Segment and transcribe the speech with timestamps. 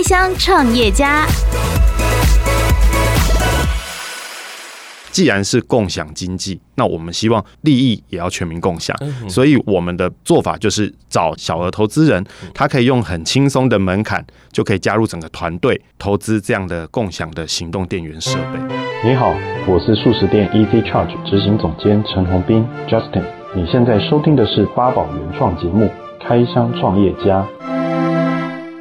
[0.00, 1.26] 开箱创业家。
[5.10, 8.96] 既然是共享经济，那我们希望利益也要全民共享，
[9.28, 12.24] 所以我们的做法就是找小额投资人，
[12.54, 18.58] 他可以用很轻松的门槛就可以加入整个团队投资这样的共享的行动电源设备。
[19.04, 19.36] 你好，
[19.66, 23.24] 我是素食店 Easy Charge 执行总监陈宏斌 Justin，
[23.54, 25.84] 你现在收听的是八宝原创节目
[26.26, 27.46] 《开箱创业家》。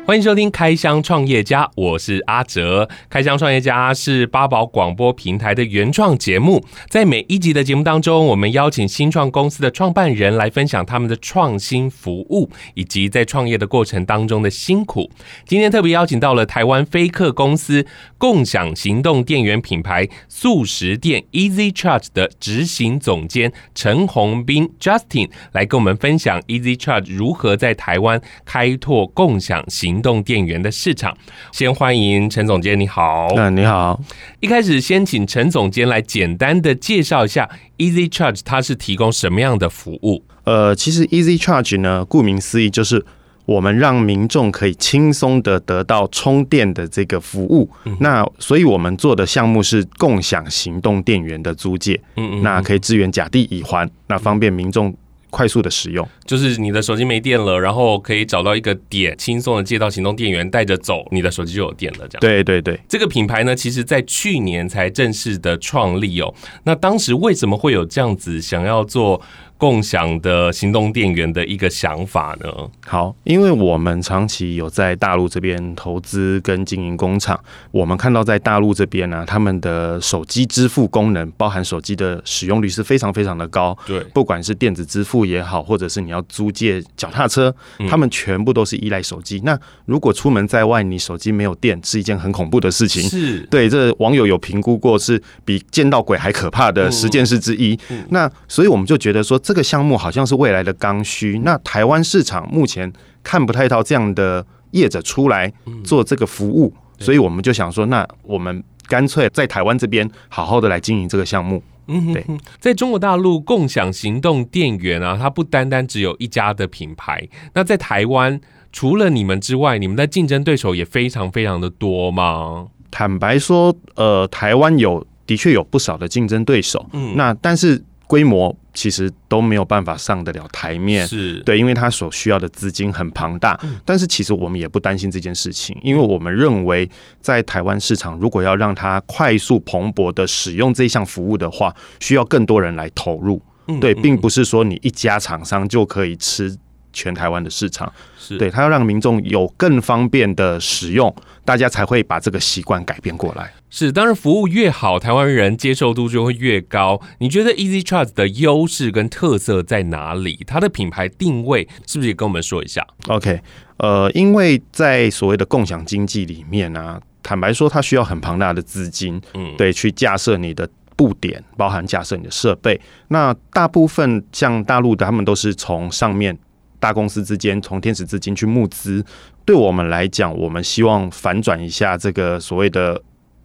[0.10, 2.84] 欢迎收听《开箱创业家》，我是阿哲。
[3.12, 15.12] 《开箱创业家》是八宝广播平台的原创节目，在每一集的节目当中，我们邀请新创公司的创办人来分享他们的创新服务以及在创业的过程当中的辛苦。
[15.46, 17.86] 今天特别邀请到了台湾飞客公司
[18.18, 31.16] 共享行动电源品牌速食店 Easy Charge 的执行总监陈宏斌 Justin 来跟我们分享 Easy Charge 如何在台湾开拓共享行动电源的市场，
[31.52, 33.28] 先欢迎陈总监，你好。
[33.36, 34.00] 嗯，你好。
[34.40, 40.24] 一开始先请陈总监来简单的介绍一下 Easy Charge，它是提供什么样的服务？
[40.44, 43.06] 呃，其实 Easy Charge 呢，顾名思义就是
[43.46, 47.70] 我们让民众可以轻松的得到充电的这个服务。
[47.86, 52.00] 嗯、那所以我们做的项目是共享行动电源的租借。
[52.16, 52.44] 嗯，嗯嗯。
[52.44, 54.96] 那可以支援甲地乙环，那方便民众。
[55.30, 62.08] 快速的使用，就是你的手机没电了，然后可以找到一个点，轻松的接到行动电源，带着走，你的手机就有电了。
[62.08, 62.20] 这样。
[62.20, 66.34] 对对对，这个品牌呢，其实在去年才正式的创立哦。
[66.64, 69.22] 那当时为什么会有这样子想要做
[69.60, 72.50] 共享的行动电源的一个想法呢？
[72.88, 77.38] 好，因为我们长期有在大陆这边投资跟经营工厂，
[77.70, 83.78] 我们看到在大陆这边呢、啊，他们的手机支付功能，包含手机的使用率是非常非常的高。
[83.86, 87.54] 对，不管是电子支付也好，或者是你要租借脚踏车，
[87.90, 89.40] 他们全部都是依赖手机。
[89.40, 93.04] 嗯、那如果出门在外，你手机没有电，是一件很恐怖的事情。
[93.10, 97.74] 是，对，这网友有评估过，是比见到鬼还可怕的十件事之一。
[97.90, 99.38] 嗯嗯、那所以我们就觉得说。
[99.50, 101.40] 这个项目好像是未来的刚需。
[101.44, 102.94] 那台湾市场目前
[103.24, 105.52] 看不太到这样的业者出来
[105.84, 111.64] 做这个服务，所以我们就想说，那我们干脆在台湾这边好好的来经营这个项目。
[111.88, 112.24] 嗯，对，
[112.60, 117.28] 在中国大陆共享行动电源啊，它不单单只有一家的品牌。
[117.56, 118.40] 那在台湾，
[118.72, 122.68] 除了你们之外，你们的竞争对手也非常非常的多吗？
[122.92, 126.86] 坦白说，呃，台湾有的确有不少的竞争对手。
[126.94, 127.84] 嗯，那但是。
[128.10, 133.60] 规模其实都没有办法上得了台面，是对，因为它所需要的资金很庞大。
[133.86, 136.90] 但是其实我们也不担心这件事情，因为我们认为
[137.22, 143.40] 在台湾市场，如果要让它快速蓬勃的使用这项服务的话，需要更多人来投入。
[143.80, 146.58] 对，并不是说你一家厂商就可以吃
[147.00, 147.92] 全台湾的市场。
[148.18, 153.52] 是对，它要让民众有更方便的使用，大家才会把这个习惯改变过来。
[153.72, 157.02] 是，当然服务越好，台湾人接受度就会越高。
[157.20, 160.44] 你觉得 Easy Charge 的优势跟特色在哪里？
[160.46, 163.40] 它的品牌定位是不是也跟我们说一下？OK，
[163.78, 172.80] 呃，因为在所谓的共享经济里面呢、啊，坦白说，它需要很庞大的资金，嗯，对，去架设你的布点，包含架设你的设备。
[173.08, 176.38] 那大部分像大陆的，他们都是从上面
[176.80, 179.04] 大公司之间从天使资金去募资。
[179.46, 183.02] 对我们来讲，我们希望反转一下这个所谓的。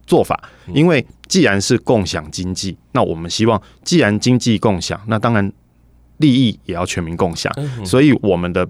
[0.07, 5.51] 做法，因为既然是共享经济，那我们希望，既然经济共享，那当然
[6.17, 7.51] 利益也要全民共享。
[7.83, 8.67] 所以我们的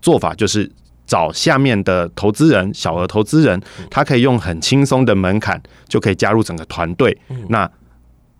[0.00, 0.70] 做法就是
[1.04, 3.60] 找下面的投资人，小额投资人，
[3.90, 7.18] 他可以用很轻松的门槛就可以加入整个团队。
[7.48, 7.68] 那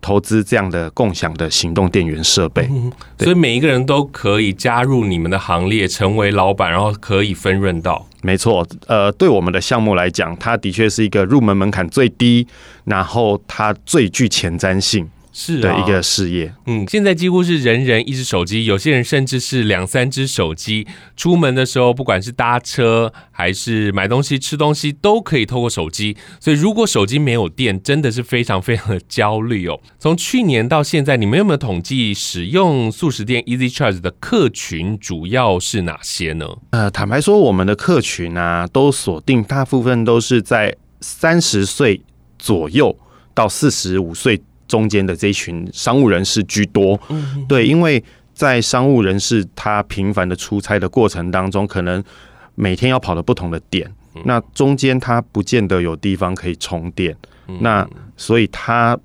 [0.01, 2.69] 投资这样的共享的行动电源设备，
[3.19, 8.07] 所以每一个人都可以加入你们的行列，成为老板，然后可以分润到。
[8.21, 12.47] 没错，呃，对我们的项目来讲，它的确是一个入门门槛最低，
[12.85, 15.09] 然后它最具前瞻性。
[15.39, 20.87] 是的一个事业，嗯，现在几乎是人人一只手机，有些人甚至是两三只手机。
[21.15, 26.17] 出门的时候，不管是搭车还是买东西、吃东西，都可以透过手机。
[26.39, 29.79] 所以，如果手机没有电，真的是非常非常的焦虑哦。
[29.99, 36.47] 从去年到现在，你们有没有统计使用速食店 Easy Charge 的客群主要是哪些呢？
[36.71, 42.01] 呃，坦白说，我们的客群啊，都锁定大部分都是在三十岁
[42.39, 42.97] 左右
[43.35, 44.41] 到四十五岁。
[44.67, 46.99] 中间的这一群商务人士居多，
[47.47, 48.03] 对，因为
[48.33, 52.03] 在商务人士他频繁的出差的过程当中，可能
[52.55, 53.91] 每天要跑到不同的点，
[54.25, 57.15] 那中间他不见得有地方可以充电，
[57.61, 58.97] 那所以他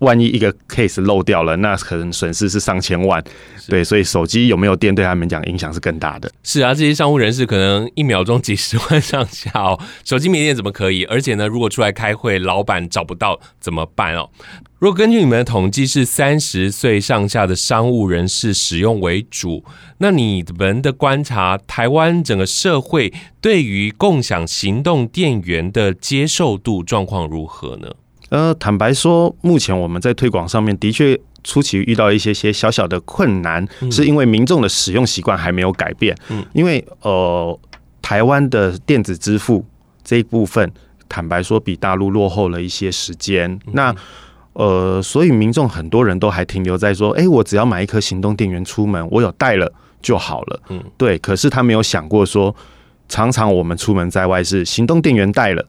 [0.00, 3.22] 万一一个 case 漏掉了，那可能损失是上千万。
[3.68, 6.30] 对，所以手机有没有电，对他们讲影响是更大的。
[6.42, 11.04] 是啊，这些商务人士可能一秒钟几十万上下哦， 手机没电怎么可以？
[11.04, 14.28] 而且呢，如果出来开会，老板找不到怎么办哦？
[14.78, 19.62] 如果根据你们的统计是三十岁上下的商务人士使用为主，
[19.98, 23.12] 那你们的观察，台湾整个社会
[23.42, 27.90] 对于共享行动电源的接受度状况如何呢？
[28.30, 36.16] 呃，坦白说，目前我们在推广上面的确初期遇到一些些小小的困难，是因为民众的使用习惯还没有改变。
[36.28, 37.58] 嗯，因为呃，
[38.00, 39.64] 台湾的电子支付
[40.04, 40.70] 这一部分，
[41.08, 43.58] 坦白说比大陆落后了一些时间。
[43.72, 43.94] 那
[44.52, 50.62] 呃，所以民众很多人都还停留在说，哎，我只要买一颗行动电源出门，我有带了就好了。
[50.68, 51.18] 嗯，对。
[51.18, 52.54] 可是他没有想过说，
[53.08, 55.66] 常常我们出门在外是行动电源带了。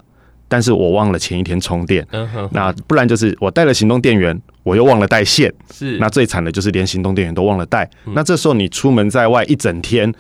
[0.51, 2.05] 但是我忘了前一天充电，
[2.51, 7.89] 那不然就是我带了行动电源，我又忘了带线，是那最惨的就是连行动电源都忘了带。
[8.07, 10.13] 那这时候你出门在外一整天，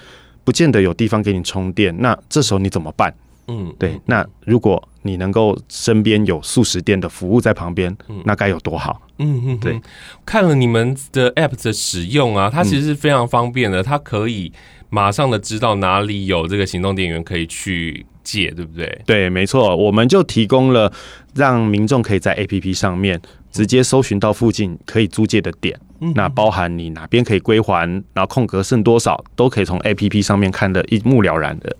[0.45, 3.13] 不见得有地方给你充电，那这时候你怎么办？
[3.49, 3.99] 嗯，对。
[4.05, 7.93] 那如果你能够身边有素食店的服务在旁边，
[8.23, 9.01] 那该有多好？
[9.17, 9.81] 嗯嗯，对。
[10.25, 14.53] 看了你们的 App 的使用啊，它其实是非常方便的，它可以
[14.89, 18.05] 马上的知道哪里有这个行动电源可以去。
[18.31, 19.01] 借对不对？
[19.05, 20.91] 对，没错，我们就提供了
[21.35, 23.19] 让民众可以在 APP 上面
[23.51, 31.75] 直接搜寻到附近可以租借的点，嗯、那包含你哪边可以归还，然后空格剩多少，都可以从 APP 上面看得一目了然的。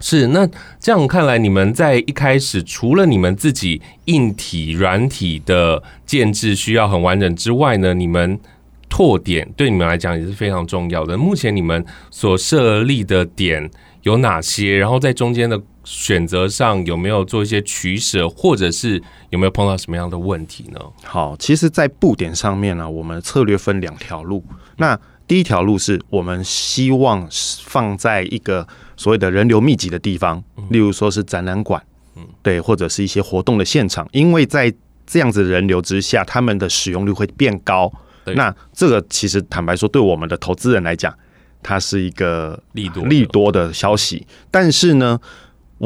[0.00, 0.48] 是，那
[0.80, 8.40] 这样看来，你们在一开始除了你们自己硬体、软体的建制需要很完整之外呢，你们
[8.88, 11.16] 拓点对你们来讲也是非常重要的。
[11.16, 13.70] 目前你们所设立的点
[14.02, 14.76] 有哪些？
[14.76, 20.80] 然后在中间的选择上有没有做一些取舍，或者是有没有碰到什么样的问题呢？
[21.02, 24.44] 好，其实，在布点上面呢，我们策略分两条路。
[24.76, 27.26] 那第一条路是我们希望
[27.64, 31.82] 放在一个所谓的人流密集的地方，例如说是展览馆，
[32.16, 34.72] 嗯，对，或者是一些活动的现场，因为在
[35.04, 37.90] 这样子人流之下，他们的使用率会变高。
[38.36, 41.12] 那这个其实坦白说，对我们的投资人来讲，
[41.60, 45.18] 它是一个利多利多的消息，但是呢。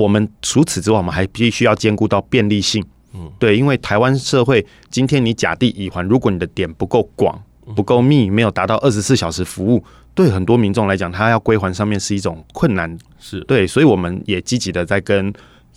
[0.03, 2.85] 我们除此之外，我们还必须要兼顾到便利性。
[3.15, 7.43] 嗯，对，因为台湾社会今天你甲地乙环，如果你的点不够广、
[7.75, 9.83] 不够密，没有达到二十四小时服务，
[10.15, 12.95] 对很多民众来讲，他要归还上面是一种困难。
[13.19, 15.33] 是对，所以我们也积极的在跟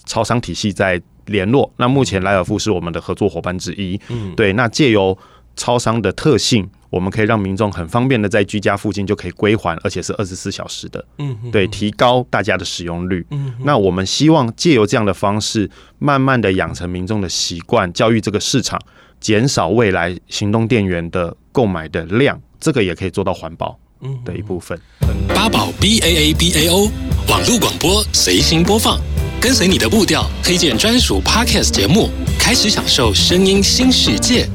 [0.06, 1.72] 超商体系在联络。
[1.78, 3.98] 那目前莱尔富是我们的合作伙伴之一。
[4.10, 5.18] 嗯，对，那借由
[5.56, 6.70] 超商的特性。
[6.90, 11.06] 我们可以让民众很方便的在居家附近就可以归还，而且是二十四小时的。
[11.20, 13.26] 嗯，对，提高大家的使用率。
[13.32, 15.70] 嗯，那我们希望借由这样的方式，
[16.00, 18.80] 慢慢的养成民众的习惯，教育这个市场，
[19.20, 22.42] 减少未来行动电源的购买的量。
[22.60, 23.80] 这个也可以做到环保
[24.26, 24.78] 的一部分。
[25.30, 26.92] 八宝 B A A B A O
[27.30, 29.00] 网络广播随心播放，
[29.40, 34.50] 跟随你的步调，推荐专属 Podcast 节目，开始享受声音新世界。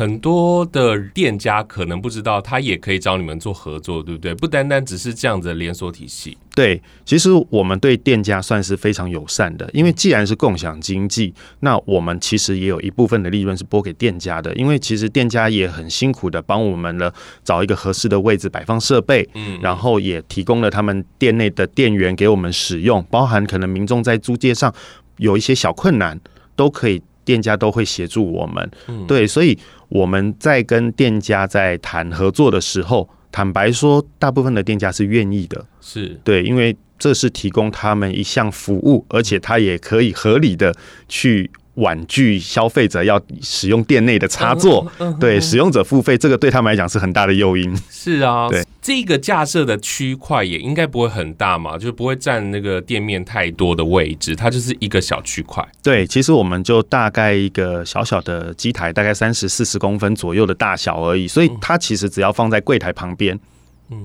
[0.00, 4.34] 很多的店家可能不知道，他也可以找你们做合作，对不对？
[4.34, 6.38] 不单单只是这样子的连锁体系。
[6.54, 17.12] 对，其实我们对店家算是非常友善的，因为既然是共享经济，那我们其实也有一部分的利润是拨给店家的，因为其实店家也很辛苦的帮我们了
[17.44, 24.74] 找一个合适的位置摆放设备，嗯，然后也提供了他们店内的店员给我们使用，包含可能民众在租借上
[25.18, 26.18] 有一些小困难，
[26.56, 27.02] 都可以。
[27.24, 28.70] 店家都会协助我们，
[29.06, 29.58] 对，所以
[29.88, 36.18] 我们在跟店家在谈合作的时候，坦白说，大部分的店家是愿意的，是。
[36.24, 40.74] 对，因为这是提供他们一项服务，而且他也可以合理的
[41.08, 41.50] 去。
[41.74, 44.84] 婉拒消费者要使用店内的插座，
[45.18, 47.74] 对使用者付费，这个对他们来讲是很大的诱因。
[47.88, 55.66] 是啊，对这个架设的区块也应该不会很大嘛，就不会占那个店面太多的位置，它就是一个小区块。
[55.82, 63.38] 对，其实我们就大概一个小小的机台，大概三十四十公分左右的大小而已，所以它其实只要放在柜台旁边。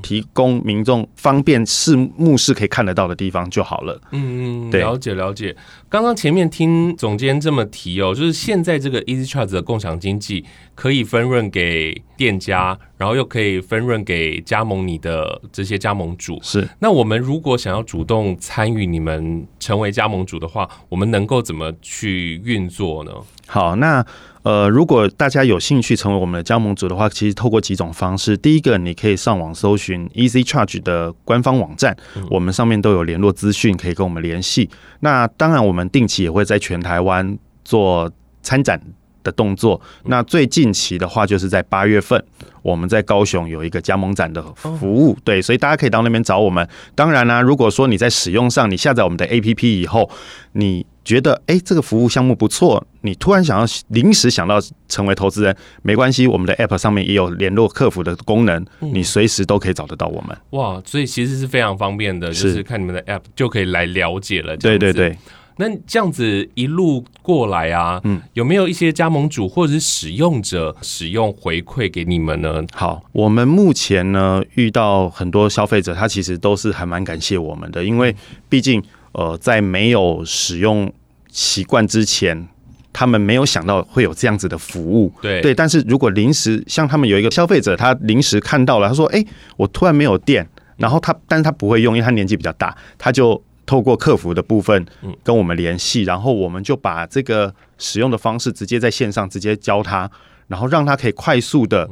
[0.01, 4.00] 提供民众方便视目视可以看得到的地方就好了。
[4.12, 5.56] 嗯嗯，了解了解。
[5.89, 16.39] 刚刚前面听总监这么提哦，就是现在这个 Easy Charge 的共享经济可以分润给店家，然后又可以分润给加盟你的这些加盟主。
[16.42, 16.68] 是。
[16.80, 23.12] 那我们如果想要主动参与你们成为加盟主的话，我们能够怎么去运作呢？
[23.48, 24.06] 好，那。
[24.46, 28.38] 呃，如果大家有兴趣成为我们的加盟主的话，其实透过几种方式。
[28.38, 31.98] 第一个，你可以上网搜寻 Easy Charge 的官方网站，
[32.30, 34.70] 我们上面都有联络资讯，可以跟我们联系。
[35.00, 38.12] 那当然，我们定期也会在全台湾做
[38.44, 38.80] 参展
[39.25, 39.82] 的动作。
[40.05, 42.24] 那最近期的话，就是在八月份，
[42.62, 46.65] 我们在高雄有一个加盟展的服务，对，所以大家可以到那边找我们。
[46.94, 50.10] 当然啦、啊，如果说你在使用上，你下载我们的 APP 以后，
[50.53, 60.38] 你觉得哎、欸，这个服务项目不错，你突然想要临时想到成为投资人，没关系，我们的 App 上面也有联络客服的功能，你随时都可以找得到我们。
[60.51, 64.55] 哇，所以其实是非常方便的，就是看你们的 App 就可以来了解了。
[64.58, 65.17] 对对对。
[65.58, 72.62] 那这样子一路过来啊，嗯，有没有一些加盟主或者是使用者使用回馈给你们呢？
[72.74, 78.14] 好，我们目前呢遇到很多消费者，他其实都是还蛮感谢我们的，因为
[78.50, 78.84] 毕竟
[79.14, 80.92] 呃在没有使用
[81.32, 82.48] 习惯之前，
[82.92, 85.56] 他们没有想到会有这样子的服务，对对。
[85.56, 90.46] 但是如果临时像他们有一个消费者，他临时看到了，他说：“哎，我突然没有电，
[90.76, 94.86] 然后他但是他不会用，因为他年纪比较大，他就。”透过客服的部分，
[95.24, 100.10] 跟我们联系，然后我们就把这个使用的方式直接在线上直接教他，
[100.48, 101.90] 然后让他可以快速的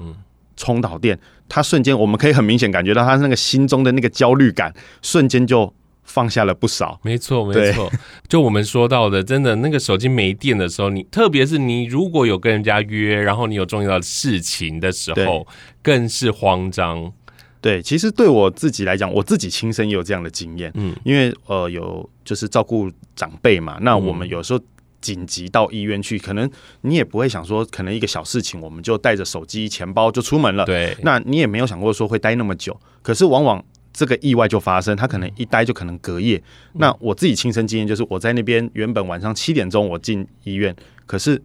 [0.56, 7.00] 充导电，他瞬间我们可以很明显感觉到他那个心中的那个焦虑感瞬间就放下了不少。
[7.01, 7.92] 没错，没错，
[8.30, 15.48] 就我们说到的，真的那个手机没电的时候，你特别是你如果有跟人家约，然后你有重要的事情的时候，
[15.82, 17.12] 更是慌张。
[17.63, 20.70] 对，其实对我自己来讲，我自己亲身也有这样的经验。
[20.75, 24.60] 嗯，因为呃，有就是照顾长辈嘛，那我们有时候
[25.00, 26.50] 紧急到医院去，可能
[26.82, 30.65] 你也不会想说，可能一个小事情，我们就带着手机、钱包就出门了。
[30.65, 32.77] 对，那你也没有想过说会待那么久。
[33.01, 36.43] 可是往往这个意外就发生，他可能一待就可能隔夜。
[36.74, 41.41] 那我自己亲身经验就是，我在那边原本晚上七点钟我进医院，可是。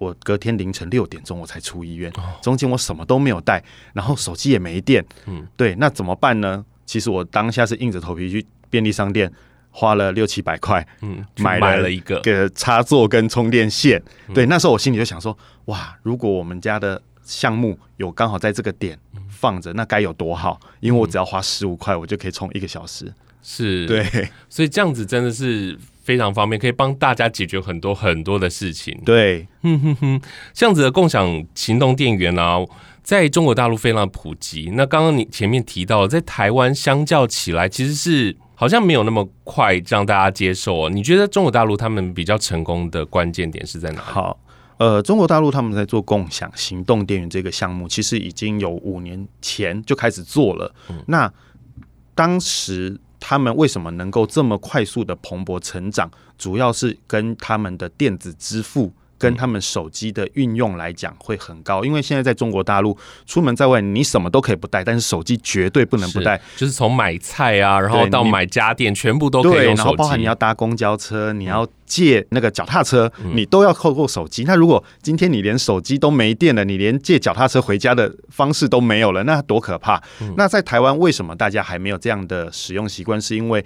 [0.00, 6.64] 我隔天凌晨六点钟我才出医院，中间我什么都没有带，然后手机也没电，嗯，对，那怎么办呢？
[6.86, 9.30] 其实我当下是硬着头皮去便利商店，
[9.70, 14.02] 花了六七百块，嗯，买了一个个插座跟充电线。
[14.32, 20.58] 对，那时候我心里就想说，哇，如果我们家的项目有刚好在这个点放着，那该有多好！
[20.80, 23.12] 因为我只要花十五块，我就可以充一个小时。
[23.42, 25.78] 是，对，所以这样子真的是。
[26.10, 29.00] 非常方便，可以帮大家解决很多很多的事情。
[29.04, 30.20] 对，哼哼哼，
[30.52, 32.58] 这样子的共享行动电源啊，
[33.00, 34.72] 在中国大陆非常普及。
[34.74, 40.90] 那刚刚你前面提到，在台湾相较起来，其实是好像没有那么快让大家接受哦。
[40.90, 44.00] 你觉得中国大陆他们比较成功的关键点是在哪里？
[44.00, 44.36] 好，
[44.78, 50.74] 呃，中国大陆他们在做共享行动电源这个项目，其实已经有五年前就开始做了。
[50.88, 51.32] 嗯，那
[52.16, 52.98] 当时。
[53.20, 56.10] 他们为什么能够这么快速的蓬勃成长？
[56.38, 58.92] 主要是跟他们的电子支付。
[59.20, 62.96] 跟他们手机的运用来讲会很高，因为现在在中国大陆
[63.26, 66.40] 出门在外，你什么都可以不带，但是手机绝对不能不带。
[66.56, 69.82] 就是从买菜啊，然后到买家电，全部都可以用手机。
[69.82, 74.44] 然后包含你要搭公交车，你要借那个脚踏车，你都要透过手机。
[74.44, 80.02] 那如果今天你连手机都没电了，你连借脚踏车回家的方式都没有了，那多可怕！
[80.36, 83.20] 那在台湾为什么大家还没有这样的使用习惯？
[83.20, 83.62] 是因为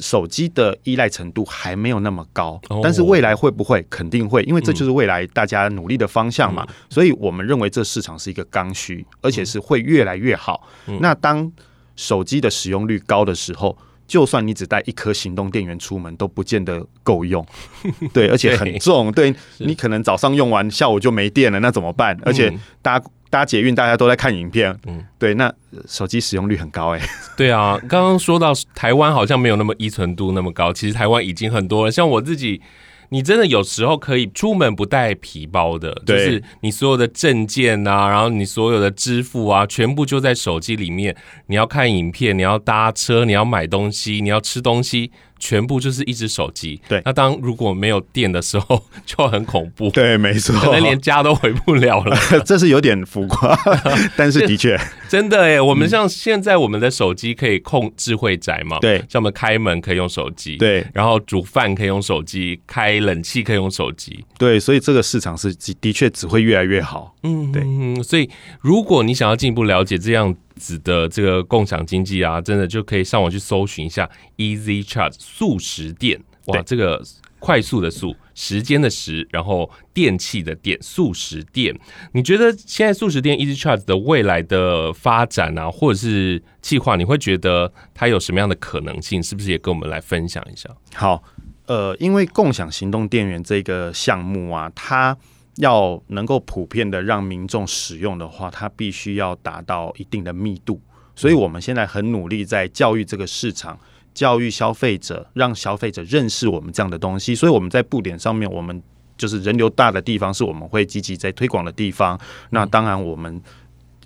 [0.00, 3.84] 手机的依赖程度还没有那么高，但是未来会不会？
[3.88, 6.66] 肯定会，因为这就是未来大家努力的方向嘛。
[6.90, 10.66] 所以我们认为这市场是一个刚需，而且是会越来越好。
[11.00, 11.50] 那当
[11.96, 17.46] 手机的使用率高的时候，就算你只带一颗行动电源出门，都不见得够用。
[18.12, 22.18] 对，而且很重，对，你可能早上用完，下午就没电了，那怎么办？
[22.24, 23.06] 而且大家。
[23.34, 25.52] 搭捷运，大家都在看影片，嗯，对，那
[25.88, 27.08] 手机使用率很高哎、欸。
[27.36, 31.90] 对啊，刚刚说到台湾好像没有那么依存度那么高，其实台湾已经很多了。
[31.90, 32.62] 像我自己，
[33.08, 41.16] 你真的有时候可以出门不带皮包的，就是你所有的证件啊，然后你所有的支付啊，全部就在手机里面。
[41.46, 45.10] 你要看影片，你要搭车，你要买东西，你要吃东西。
[45.38, 47.02] 全部就是一只手机，对。
[47.04, 49.90] 那当如果没有电的时候， 就很恐怖。
[49.90, 52.16] 对，没错，可能连家都回不了了。
[52.46, 53.56] 这是有点浮夸，
[54.16, 55.60] 但是的确，真的哎。
[55.60, 58.78] 我们像现在我们的手机可以控智慧宅嘛？
[58.80, 60.86] 对，像我们开门可以用手机，对。
[60.92, 64.58] 然后煮饭可以用手机，开冷气可以用手机，对。
[64.58, 67.14] 所以这个市场是的确只会越来越好。
[67.22, 68.02] 嗯，对。
[68.02, 68.28] 所以
[68.60, 70.34] 如果你想要进一步了解这样。
[70.56, 77.02] 子的这个共享经济啊，真的就可以上网去搜寻一下 Easy Charge 速食店，哇，这个
[77.38, 81.78] 快速的速，时间的时，然后电器的电，素食店。
[82.12, 89.22] 你觉得现在素食店 Easy Charge 的未来的发展啊，或者是计划，你会觉得它有什么样的可能性？
[89.22, 90.70] 是不是也跟我们来分享一下？
[90.94, 91.22] 好，
[91.66, 95.14] 呃，因为共享行动电源这个项目啊，它
[95.56, 100.80] 要能够普遍的让民众使用的话，它必须要达到一定的密度。
[101.14, 103.78] 所以，我们现在很努力在教育这个市场，
[104.12, 107.34] 教育消费者，让消费者认识我们这样的东西。
[107.34, 108.82] 所以，我们在布点上面，我们
[109.16, 112.18] 就是人流大的地方，是我们会积极在推广的地方。
[112.50, 113.40] 那当然，我们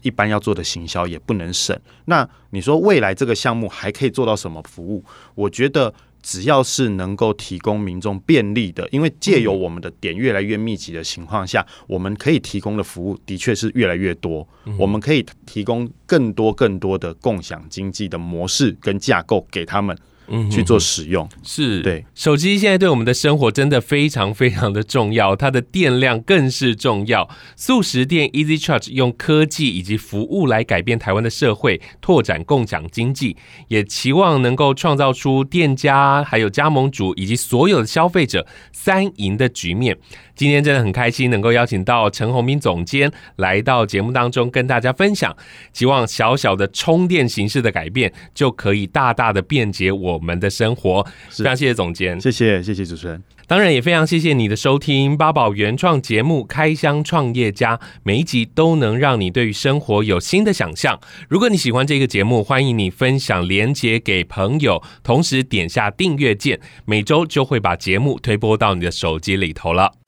[0.02, 1.74] 一般要做的行销也不能省。
[2.04, 5.02] 那你说未来这个项目还可以做到什么服务？
[5.34, 5.94] 我觉得。
[6.22, 14.46] 只要是能够提供民众便利的，因为借由我们的点越来越密集的情况下，我们可以提供的服务的确是越来越多。
[14.78, 19.96] 我们可以提供更多更多的共享经济的模式跟架构给他们。
[20.30, 27.28] 嗯，去做使用是对手机现在对我们的生活真的非常非常的重要，它的电量更是重要。
[27.56, 33.36] 速食店 Easy Charge 用科技以及服务来改变台湾的社会，拓展共享经济，
[33.68, 39.96] 也期望能够创造出店家、还有加盟主以及所有的消费者三赢的局面。
[40.38, 45.36] 今天真的很开心，能够邀请到陈宏斌总监来到节目当中跟大家分享。
[45.72, 51.04] 希望小小的充电形式的改变，就可以大大的便捷我们的生活。
[51.30, 53.20] 非常谢谢总监，谢谢谢谢主持人。
[53.48, 61.00] 当然也非常谢谢你的收听，八宝原创节目《开箱创业家》，每一集都能让你对于生活有新的想象。
[61.28, 70.07] 如果你喜欢这个节目，欢迎你分享连接给朋友，同时点下订阅键，每周就会把节目推播到你的手机里头了。